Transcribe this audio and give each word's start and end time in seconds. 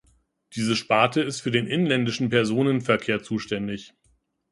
Diese 0.55 0.75
Sparte 0.75 1.21
ist 1.21 1.41
für 1.41 1.51
den 1.51 1.67
inländischen 1.67 2.29
Personenverkehr 2.29 3.21
zuständig. 3.21 3.93